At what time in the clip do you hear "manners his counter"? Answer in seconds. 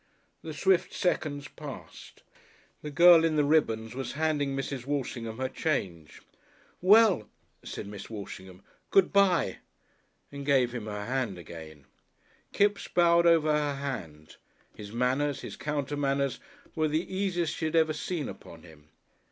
14.91-15.95